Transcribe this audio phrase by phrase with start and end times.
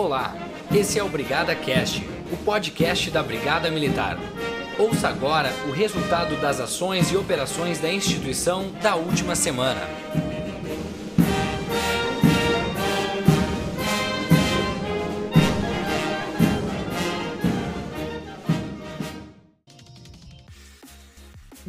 [0.00, 0.32] Olá,
[0.72, 4.16] esse é o Brigada Cast, o podcast da Brigada Militar.
[4.78, 9.80] Ouça agora o resultado das ações e operações da instituição da última semana.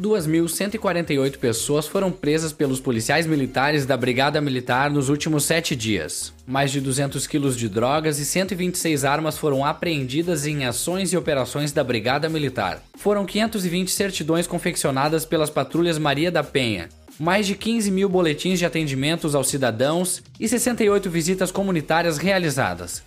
[0.00, 6.32] 2.148 pessoas foram presas pelos policiais militares da Brigada Militar nos últimos sete dias.
[6.46, 11.70] Mais de 200 quilos de drogas e 126 armas foram apreendidas em ações e operações
[11.70, 12.82] da Brigada Militar.
[12.96, 18.64] Foram 520 certidões confeccionadas pelas patrulhas Maria da Penha, mais de 15 mil boletins de
[18.64, 23.02] atendimentos aos cidadãos e 68 visitas comunitárias realizadas.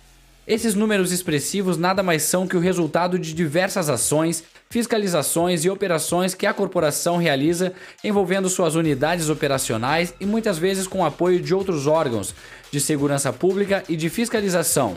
[0.46, 6.34] Esses números expressivos nada mais são que o resultado de diversas ações, fiscalizações e operações
[6.34, 7.72] que a corporação realiza
[8.02, 12.34] envolvendo suas unidades operacionais e muitas vezes com apoio de outros órgãos
[12.70, 14.96] de segurança pública e de fiscalização.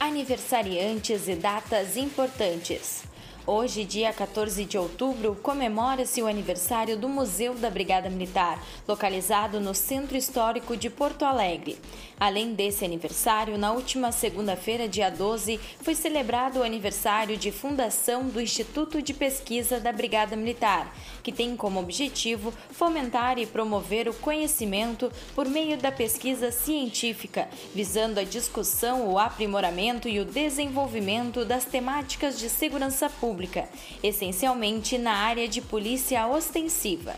[0.00, 3.04] Aniversariantes e datas importantes.
[3.50, 9.74] Hoje, dia 14 de outubro, comemora-se o aniversário do Museu da Brigada Militar, localizado no
[9.74, 11.78] Centro Histórico de Porto Alegre.
[12.20, 18.38] Além desse aniversário, na última segunda-feira, dia 12, foi celebrado o aniversário de fundação do
[18.38, 25.10] Instituto de Pesquisa da Brigada Militar, que tem como objetivo fomentar e promover o conhecimento
[25.34, 32.38] por meio da pesquisa científica, visando a discussão, o aprimoramento e o desenvolvimento das temáticas
[32.38, 33.68] de segurança pública pública,
[34.02, 37.14] essencialmente na área de polícia ostensiva.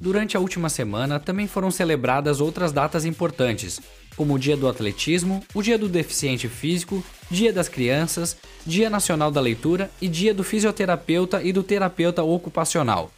[0.00, 3.80] Durante a última semana também foram celebradas outras datas importantes,
[4.14, 9.32] como o Dia do Atletismo, o Dia do Deficiente Físico, Dia das Crianças, Dia Nacional
[9.32, 13.10] da Leitura e Dia do Fisioterapeuta e do Terapeuta Ocupacional.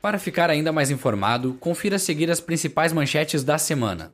[0.00, 4.12] Para ficar ainda mais informado, confira seguir as principais manchetes da semana.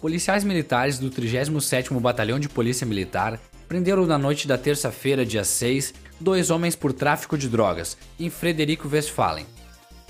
[0.00, 5.92] Policiais militares do 37º Batalhão de Polícia Militar prenderam na noite da terça-feira, dia 6,
[6.20, 9.44] dois homens por tráfico de drogas, em Frederico Westphalen.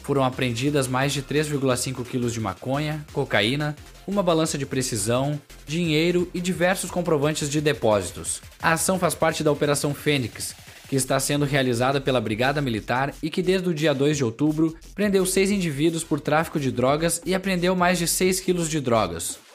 [0.03, 3.75] Foram apreendidas mais de 3,5 quilos de maconha, cocaína,
[4.07, 8.43] uma balança de precisão, dinheiro e diversos comprovantes de depósitos.
[8.63, 10.55] A ação faz parte da Operação Fênix,
[10.87, 14.77] que está sendo realizada pela Brigada Militar e que desde o dia 2 de outubro
[14.95, 19.48] prendeu seis indivíduos por tráfico de drogas e apreendeu mais de 6 quilos de drogas.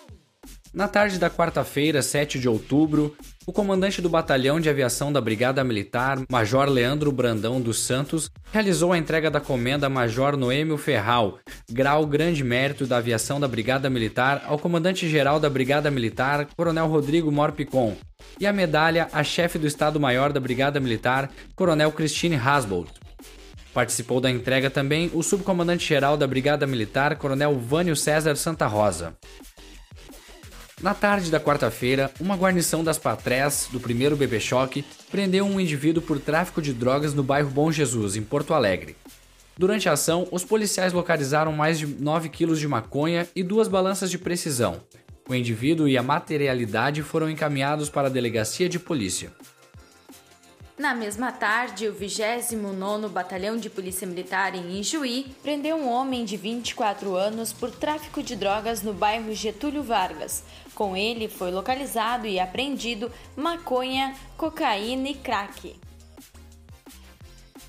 [0.74, 5.64] Na tarde da quarta-feira, 7 de outubro, o comandante do Batalhão de Aviação da Brigada
[5.64, 11.38] Militar, Major Leandro Brandão dos Santos, realizou a entrega da comenda Major Noêmio Ferral,
[11.70, 17.32] grau Grande Mérito da Aviação da Brigada Militar, ao comandante-geral da Brigada Militar, Coronel Rodrigo
[17.32, 17.96] Morpicon,
[18.40, 22.90] e a medalha à chefe do Estado-Maior da Brigada Militar, Coronel Christine Hasbold.
[23.76, 29.16] Participou da entrega também o subcomandante-geral da Brigada Militar, Coronel Vânio César Santa Rosa.
[30.84, 36.04] Na tarde da quarta-feira, uma guarnição das Patrés do primeiro Bebê Choque prendeu um indivíduo
[36.04, 38.98] por tráfico de drogas no bairro Bom Jesus, em Porto Alegre.
[39.58, 44.12] Durante a ação, os policiais localizaram mais de 9 quilos de maconha e duas balanças
[44.12, 44.82] de precisão.
[45.30, 49.32] O indivíduo e a materialidade foram encaminhados para a delegacia de polícia.
[50.76, 56.36] Na mesma tarde, o 29º Batalhão de Polícia Militar em Ijuí prendeu um homem de
[56.36, 60.44] 24 anos por tráfico de drogas no bairro Getúlio Vargas.
[60.76, 65.76] Com ele foi localizado e apreendido maconha, cocaína e crack.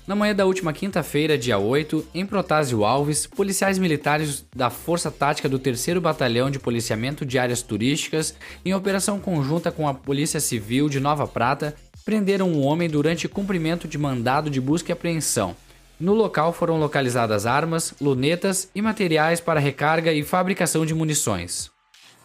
[0.07, 5.49] Na manhã da última quinta-feira, dia 8, em Protásio Alves, policiais militares da Força Tática
[5.49, 10.89] do 3 Batalhão de Policiamento de Áreas Turísticas, em operação conjunta com a Polícia Civil
[10.89, 15.55] de Nova Prata, prenderam um homem durante cumprimento de mandado de busca e apreensão.
[15.99, 21.74] No local foram localizadas armas, lunetas e materiais para recarga e fabricação de munições.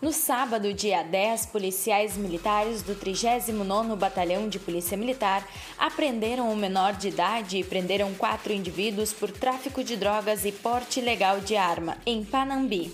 [0.00, 5.46] No sábado, dia 10, policiais militares do 39º Batalhão de Polícia Militar
[5.78, 11.00] apreenderam um menor de idade e prenderam quatro indivíduos por tráfico de drogas e porte
[11.00, 12.90] ilegal de arma em Panambi.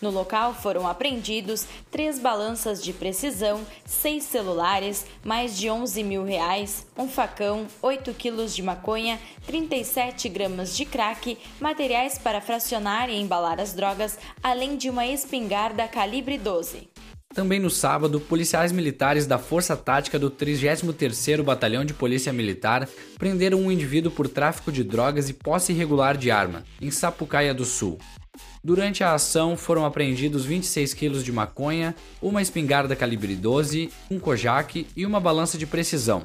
[0.00, 6.86] No local foram apreendidos três balanças de precisão, seis celulares, mais de 11 mil reais,
[6.96, 13.58] um facão, 8 quilos de maconha, 37 gramas de crack, materiais para fracionar e embalar
[13.58, 16.88] as drogas, além de uma espingarda calibre 12.
[17.34, 23.60] Também no sábado, policiais militares da Força Tática do 33º Batalhão de Polícia Militar prenderam
[23.60, 27.98] um indivíduo por tráfico de drogas e posse irregular de arma, em Sapucaia do Sul.
[28.62, 34.86] Durante a ação foram apreendidos 26 quilos de maconha, uma espingarda calibre 12, um Kojak
[34.96, 36.24] e uma balança de precisão.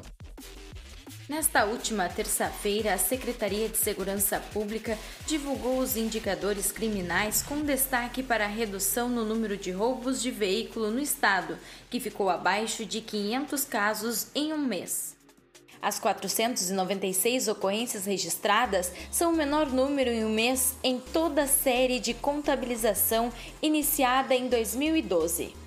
[1.26, 8.44] Nesta última terça-feira, a Secretaria de Segurança Pública divulgou os indicadores criminais com destaque para
[8.44, 11.56] a redução no número de roubos de veículo no estado,
[11.88, 15.16] que ficou abaixo de 500 casos em um mês.
[15.84, 22.00] As 496 ocorrências registradas são o menor número em um mês em toda a série
[22.00, 25.63] de contabilização iniciada em 2012.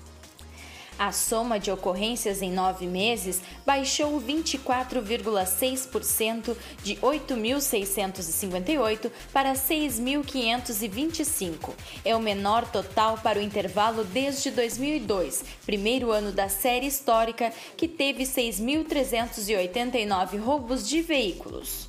[0.98, 11.70] A soma de ocorrências em nove meses baixou 24,6% de 8.658 para 6.525.
[12.04, 17.86] É o menor total para o intervalo desde 2002, primeiro ano da série histórica, que
[17.86, 21.87] teve 6.389 roubos de veículos.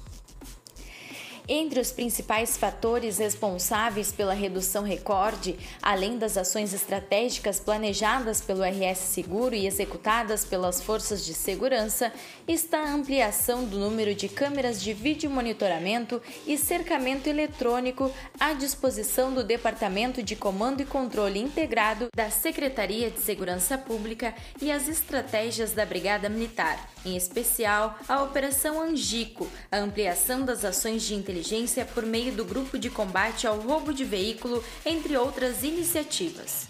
[1.51, 8.99] Entre os principais fatores responsáveis pela redução recorde, além das ações estratégicas planejadas pelo RS
[8.99, 12.13] Seguro e executadas pelas forças de segurança,
[12.47, 19.33] está a ampliação do número de câmeras de vídeo monitoramento e cercamento eletrônico à disposição
[19.33, 25.71] do Departamento de Comando e Controle Integrado da Secretaria de Segurança Pública e as estratégias
[25.71, 32.05] da Brigada Militar, em especial a Operação Angico, a ampliação das ações de inteligência por
[32.05, 36.67] meio do Grupo de Combate ao Roubo de Veículo, entre outras iniciativas.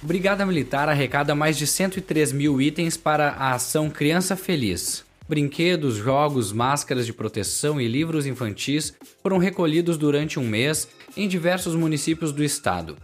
[0.00, 5.04] Brigada Militar arrecada mais de 103 mil itens para a ação Criança Feliz.
[5.28, 11.74] Brinquedos, jogos, máscaras de proteção e livros infantis foram recolhidos durante um mês em diversos
[11.74, 12.96] municípios do estado.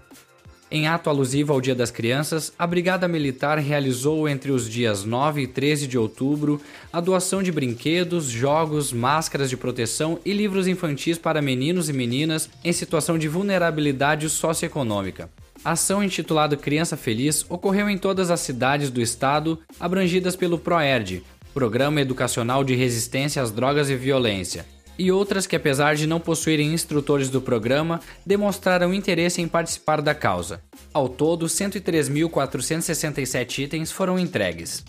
[0.75, 5.43] Em ato alusivo ao Dia das Crianças, a Brigada Militar realizou entre os dias 9
[5.43, 6.61] e 13 de outubro
[6.93, 12.51] a doação de brinquedos, jogos, máscaras de proteção e livros infantis para meninos e meninas
[12.65, 15.31] em situação de vulnerabilidade socioeconômica.
[15.65, 21.23] A ação intitulada Criança Feliz ocorreu em todas as cidades do estado abrangidas pelo PROERD,
[21.55, 24.67] Programa Educacional de Resistência às Drogas e Violência,
[24.99, 30.15] e outras que, apesar de não possuírem instrutores do programa, demonstraram interesse em participar da
[30.15, 30.63] causa.
[30.93, 34.85] Ao todo, 103.467 itens foram entregues.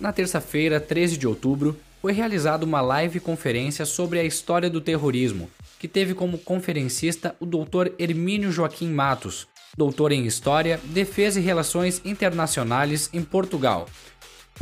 [0.00, 5.48] Na terça-feira, 13 de outubro, foi realizada uma live conferência sobre a história do terrorismo,
[5.78, 7.92] que teve como conferencista o Dr.
[7.98, 13.86] Hermínio Joaquim Matos, doutor em História, Defesa e Relações Internacionais em Portugal,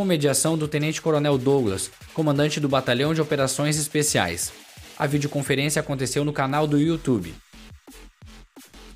[0.00, 4.50] com mediação do Tenente Coronel Douglas, comandante do Batalhão de Operações Especiais.
[4.98, 7.34] A videoconferência aconteceu no canal do YouTube.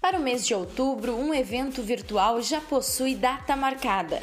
[0.01, 4.23] Para o mês de outubro, um evento virtual já possui data marcada.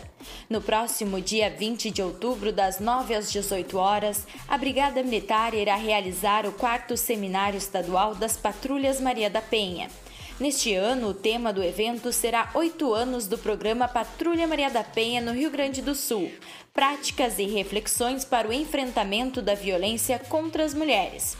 [0.50, 5.76] No próximo dia 20 de outubro, das 9 às 18 horas, a Brigada Militar irá
[5.76, 9.88] realizar o quarto Seminário Estadual das Patrulhas Maria da Penha.
[10.42, 15.22] Neste ano, o tema do evento será oito anos do programa Patrulha Maria da Penha
[15.22, 16.32] no Rio Grande do Sul,
[16.74, 21.38] práticas e reflexões para o enfrentamento da violência contra as mulheres.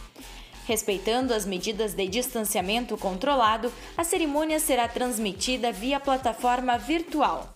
[0.68, 7.56] Respeitando as medidas de distanciamento controlado, a cerimônia será transmitida via plataforma virtual.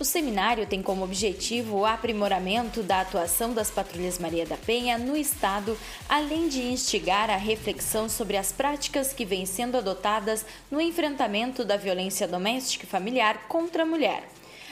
[0.00, 5.14] O seminário tem como objetivo o aprimoramento da atuação das patrulhas Maria da Penha no
[5.14, 5.76] Estado,
[6.08, 11.76] além de instigar a reflexão sobre as práticas que vêm sendo adotadas no enfrentamento da
[11.76, 14.26] violência doméstica e familiar contra a mulher.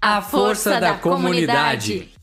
[0.02, 1.96] A, força, força da, da comunidade.
[1.96, 2.19] comunidade.